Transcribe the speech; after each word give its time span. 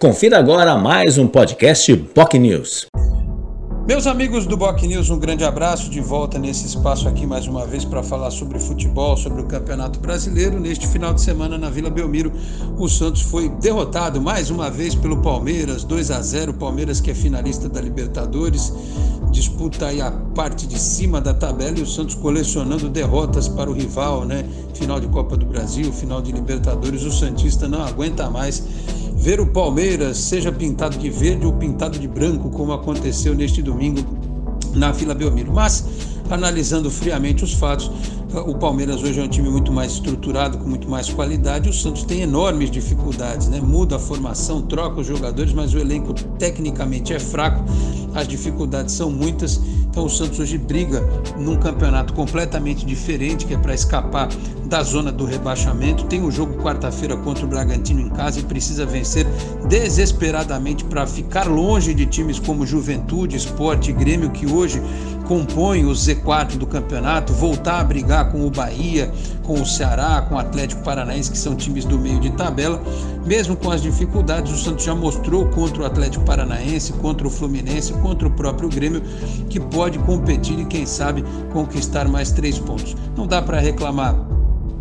Confira 0.00 0.38
agora 0.38 0.78
mais 0.78 1.18
um 1.18 1.28
podcast 1.28 1.94
POC 1.94 2.38
News. 2.38 2.86
Meus 3.86 4.06
amigos 4.06 4.46
do 4.46 4.56
Boc 4.56 4.80
News, 4.82 5.10
um 5.10 5.18
grande 5.18 5.44
abraço 5.44 5.90
de 5.90 6.00
volta 6.00 6.38
nesse 6.38 6.64
espaço 6.64 7.06
aqui 7.06 7.26
mais 7.26 7.46
uma 7.46 7.66
vez 7.66 7.84
para 7.84 8.02
falar 8.02 8.30
sobre 8.30 8.58
futebol, 8.58 9.14
sobre 9.14 9.42
o 9.42 9.44
Campeonato 9.44 10.00
Brasileiro. 10.00 10.58
Neste 10.58 10.86
final 10.86 11.12
de 11.12 11.20
semana 11.20 11.58
na 11.58 11.68
Vila 11.68 11.90
Belmiro, 11.90 12.32
o 12.78 12.88
Santos 12.88 13.20
foi 13.20 13.50
derrotado 13.50 14.22
mais 14.22 14.48
uma 14.48 14.70
vez 14.70 14.94
pelo 14.94 15.20
Palmeiras, 15.20 15.84
2 15.84 16.10
a 16.12 16.22
0. 16.22 16.54
Palmeiras 16.54 16.98
que 16.98 17.10
é 17.10 17.14
finalista 17.14 17.68
da 17.68 17.82
Libertadores, 17.82 18.72
disputa 19.30 19.88
aí 19.88 20.00
a 20.00 20.10
parte 20.34 20.66
de 20.66 20.78
cima 20.78 21.20
da 21.20 21.34
tabela 21.34 21.78
e 21.78 21.82
o 21.82 21.86
Santos 21.86 22.14
colecionando 22.14 22.88
derrotas 22.88 23.48
para 23.48 23.68
o 23.68 23.74
rival, 23.74 24.24
né? 24.24 24.46
Final 24.72 24.98
de 24.98 25.08
Copa 25.08 25.36
do 25.36 25.44
Brasil, 25.44 25.92
final 25.92 26.22
de 26.22 26.32
Libertadores, 26.32 27.02
o 27.02 27.12
Santista 27.12 27.68
não 27.68 27.82
aguenta 27.82 28.30
mais 28.30 28.62
ver 29.20 29.38
o 29.38 29.46
Palmeiras, 29.46 30.16
seja 30.16 30.50
pintado 30.50 30.96
de 30.96 31.10
verde 31.10 31.44
ou 31.44 31.52
pintado 31.52 31.98
de 31.98 32.08
branco, 32.08 32.48
como 32.48 32.72
aconteceu 32.72 33.34
neste 33.34 33.62
domingo 33.62 34.00
na 34.74 34.90
Vila 34.92 35.14
Belmiro. 35.14 35.52
Mas, 35.52 35.84
analisando 36.30 36.90
friamente 36.90 37.44
os 37.44 37.52
fatos, 37.52 37.90
o 38.32 38.54
Palmeiras 38.54 39.02
hoje 39.02 39.20
é 39.20 39.24
um 39.24 39.28
time 39.28 39.50
muito 39.50 39.72
mais 39.72 39.92
estruturado, 39.92 40.58
com 40.58 40.68
muito 40.68 40.88
mais 40.88 41.08
qualidade. 41.08 41.68
O 41.68 41.72
Santos 41.72 42.04
tem 42.04 42.20
enormes 42.20 42.70
dificuldades, 42.70 43.48
né? 43.48 43.60
Muda 43.60 43.96
a 43.96 43.98
formação, 43.98 44.62
troca 44.62 45.00
os 45.00 45.06
jogadores, 45.06 45.52
mas 45.52 45.74
o 45.74 45.78
elenco 45.78 46.14
tecnicamente 46.38 47.12
é 47.12 47.18
fraco. 47.18 47.64
As 48.14 48.28
dificuldades 48.28 48.94
são 48.94 49.10
muitas. 49.10 49.60
Então 49.90 50.04
o 50.04 50.08
Santos 50.08 50.38
hoje 50.38 50.56
briga 50.56 51.02
num 51.36 51.56
campeonato 51.56 52.12
completamente 52.12 52.86
diferente, 52.86 53.46
que 53.46 53.54
é 53.54 53.58
para 53.58 53.74
escapar 53.74 54.28
da 54.66 54.84
zona 54.84 55.10
do 55.10 55.24
rebaixamento. 55.24 56.04
Tem 56.04 56.22
um 56.22 56.30
jogo 56.30 56.62
quarta-feira 56.62 57.16
contra 57.16 57.44
o 57.44 57.48
Bragantino 57.48 58.00
em 58.00 58.08
casa 58.08 58.38
e 58.38 58.44
precisa 58.44 58.86
vencer 58.86 59.26
desesperadamente 59.68 60.84
para 60.84 61.06
ficar 61.06 61.48
longe 61.48 61.92
de 61.92 62.06
times 62.06 62.38
como 62.38 62.64
Juventude, 62.64 63.36
Esporte 63.36 63.90
e 63.90 63.92
Grêmio, 63.92 64.30
que 64.30 64.46
hoje 64.46 64.80
compõem 65.30 65.84
o 65.84 65.92
Z4 65.92 66.56
do 66.56 66.66
campeonato, 66.66 67.32
voltar 67.32 67.78
a 67.78 67.84
brigar 67.84 68.32
com 68.32 68.44
o 68.44 68.50
Bahia, 68.50 69.12
com 69.44 69.62
o 69.62 69.64
Ceará, 69.64 70.22
com 70.22 70.34
o 70.34 70.38
Atlético 70.38 70.82
Paranaense, 70.82 71.30
que 71.30 71.38
são 71.38 71.54
times 71.54 71.84
do 71.84 71.96
meio 71.96 72.18
de 72.18 72.30
tabela. 72.30 72.82
Mesmo 73.24 73.54
com 73.54 73.70
as 73.70 73.80
dificuldades, 73.80 74.52
o 74.52 74.56
Santos 74.56 74.84
já 74.84 74.92
mostrou 74.92 75.46
contra 75.50 75.84
o 75.84 75.86
Atlético 75.86 76.24
Paranaense, 76.24 76.92
contra 76.94 77.28
o 77.28 77.30
Fluminense, 77.30 77.92
contra 77.92 78.26
o 78.26 78.30
próprio 78.32 78.68
Grêmio, 78.68 79.02
que 79.48 79.60
pode 79.60 80.00
competir 80.00 80.58
e, 80.58 80.64
quem 80.64 80.84
sabe, 80.84 81.24
conquistar 81.52 82.08
mais 82.08 82.32
três 82.32 82.58
pontos. 82.58 82.96
Não 83.16 83.24
dá 83.24 83.40
para 83.40 83.60
reclamar 83.60 84.16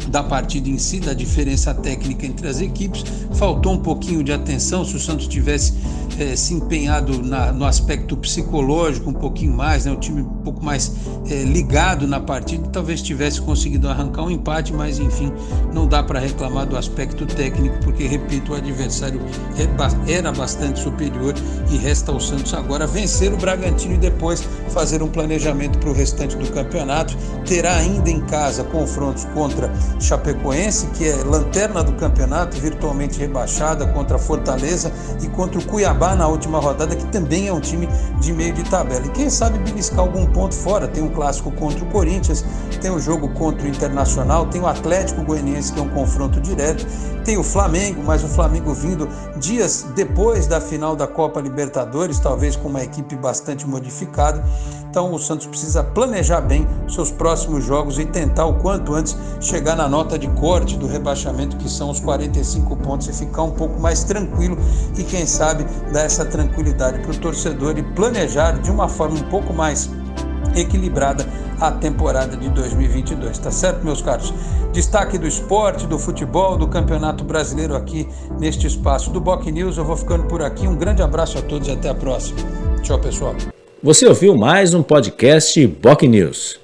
da 0.07 0.23
partida 0.23 0.67
em 0.67 0.79
si, 0.79 0.99
da 0.99 1.13
diferença 1.13 1.75
técnica 1.75 2.25
entre 2.25 2.47
as 2.47 2.59
equipes. 2.59 3.03
Faltou 3.33 3.73
um 3.73 3.79
pouquinho 3.79 4.23
de 4.23 4.31
atenção. 4.31 4.83
Se 4.83 4.95
o 4.95 4.99
Santos 4.99 5.27
tivesse 5.27 5.73
é, 6.19 6.35
se 6.35 6.53
empenhado 6.53 7.23
na, 7.23 7.51
no 7.51 7.65
aspecto 7.65 8.17
psicológico 8.17 9.09
um 9.09 9.13
pouquinho 9.13 9.53
mais, 9.53 9.85
né, 9.85 9.91
o 9.91 9.95
time 9.95 10.25
pouco 10.49 10.65
mais 10.65 10.91
é, 11.29 11.43
ligado 11.43 12.07
na 12.07 12.19
partida, 12.19 12.67
talvez 12.71 13.01
tivesse 13.03 13.39
conseguido 13.39 13.87
arrancar 13.87 14.23
um 14.23 14.31
empate, 14.31 14.73
mas 14.73 14.97
enfim, 14.97 15.31
não 15.71 15.87
dá 15.87 16.01
para 16.01 16.19
reclamar 16.19 16.65
do 16.65 16.75
aspecto 16.75 17.25
técnico, 17.27 17.77
porque, 17.83 18.07
repito, 18.07 18.51
o 18.51 18.55
adversário 18.55 19.21
é, 19.57 20.11
era 20.11 20.31
bastante 20.31 20.79
superior 20.79 21.35
e 21.69 21.77
resta 21.77 22.11
ao 22.11 22.19
Santos 22.19 22.53
agora 22.53 22.87
vencer 22.87 23.31
o 23.31 23.37
Bragantino 23.37 23.93
e 23.93 23.97
depois 23.97 24.43
fazer 24.69 25.03
um 25.03 25.07
planejamento 25.07 25.77
para 25.77 25.89
o 25.89 25.93
restante 25.93 26.35
do 26.35 26.51
campeonato. 26.51 27.15
Terá 27.45 27.75
ainda 27.75 28.09
em 28.09 28.21
casa 28.21 28.63
confrontos 28.63 29.25
contra 29.25 29.71
Chapecoense, 29.99 30.87
que 30.97 31.07
é 31.07 31.15
lanterna 31.23 31.83
do 31.83 31.93
campeonato, 31.93 32.59
virtualmente 32.59 33.19
rebaixada, 33.19 33.85
contra 33.87 34.17
Fortaleza 34.17 34.91
e 35.21 35.27
contra 35.27 35.59
o 35.59 35.65
Cuiabá 35.65 36.15
na 36.15 36.27
última 36.27 36.59
rodada, 36.59 36.95
que 36.95 37.05
também 37.07 37.47
é 37.47 37.53
um 37.53 37.59
time 37.59 37.87
de 38.19 38.33
meio 38.33 38.53
de 38.53 38.63
tabela. 38.63 39.05
E 39.05 39.09
quem 39.09 39.29
sabe 39.29 39.59
beliscar 39.59 39.99
algum 39.99 40.25
ponto 40.25 40.38
fora. 40.55 40.87
Tem 40.87 41.03
um 41.03 41.09
clássico 41.09 41.51
contra 41.51 41.83
o 41.83 41.87
Corinthians, 41.87 42.45
tem 42.81 42.91
o 42.91 42.99
jogo 42.99 43.29
contra 43.29 43.65
o 43.65 43.69
Internacional, 43.69 44.45
tem 44.47 44.61
o 44.61 44.67
Atlético 44.67 45.23
Goianiense, 45.23 45.73
que 45.73 45.79
é 45.79 45.83
um 45.83 45.89
confronto 45.89 46.39
direto, 46.39 46.85
tem 47.23 47.37
o 47.37 47.43
Flamengo, 47.43 48.01
mas 48.03 48.23
o 48.23 48.27
Flamengo 48.27 48.73
vindo 48.73 49.07
dias 49.37 49.85
depois 49.95 50.47
da 50.47 50.59
final 50.59 50.95
da 50.95 51.07
Copa 51.07 51.39
Libertadores, 51.39 52.19
talvez 52.19 52.55
com 52.55 52.69
uma 52.69 52.83
equipe 52.83 53.15
bastante 53.15 53.67
modificada. 53.67 54.43
Então 54.89 55.13
o 55.13 55.19
Santos 55.19 55.45
precisa 55.45 55.83
planejar 55.83 56.41
bem 56.41 56.67
seus 56.87 57.11
próximos 57.11 57.63
jogos 57.63 57.99
e 57.99 58.05
tentar 58.05 58.45
o 58.45 58.55
quanto 58.55 58.95
antes 58.95 59.15
chegar 59.39 59.75
na 59.75 59.87
nota 59.87 60.17
de 60.17 60.27
corte 60.29 60.75
do 60.77 60.87
rebaixamento, 60.87 61.57
que 61.57 61.69
são 61.69 61.91
os 61.91 61.99
45 61.99 62.75
pontos, 62.77 63.07
e 63.07 63.13
ficar 63.13 63.43
um 63.43 63.51
pouco 63.51 63.79
mais 63.79 64.03
tranquilo 64.03 64.57
e, 64.97 65.03
quem 65.03 65.27
sabe, 65.27 65.65
dar 65.93 66.01
essa 66.01 66.25
tranquilidade 66.25 66.99
para 66.99 67.11
o 67.11 67.17
torcedor 67.17 67.77
e 67.77 67.83
planejar 67.93 68.53
de 68.53 68.71
uma 68.71 68.89
forma 68.89 69.19
um 69.19 69.29
pouco 69.29 69.53
mais 69.53 69.89
equilibrada 70.59 71.25
a 71.59 71.71
temporada 71.71 72.37
de 72.37 72.49
2022, 72.49 73.37
tá 73.37 73.51
certo, 73.51 73.83
meus 73.83 74.01
caros? 74.01 74.33
Destaque 74.71 75.17
do 75.17 75.27
esporte, 75.27 75.87
do 75.87 75.97
futebol, 75.97 76.55
do 76.55 76.67
Campeonato 76.67 77.23
Brasileiro 77.23 77.75
aqui 77.75 78.07
neste 78.39 78.67
espaço 78.67 79.09
do 79.09 79.19
Boc 79.19 79.45
News. 79.45 79.77
Eu 79.77 79.85
vou 79.85 79.97
ficando 79.97 80.25
por 80.25 80.41
aqui. 80.41 80.67
Um 80.67 80.75
grande 80.75 81.01
abraço 81.01 81.37
a 81.37 81.41
todos 81.41 81.67
e 81.67 81.71
até 81.71 81.89
a 81.89 81.95
próxima. 81.95 82.39
Tchau, 82.81 82.99
pessoal. 82.99 83.35
Você 83.81 84.05
ouviu 84.05 84.35
mais 84.35 84.73
um 84.73 84.83
podcast 84.83 85.65
Boc 85.65 86.03
News. 86.03 86.58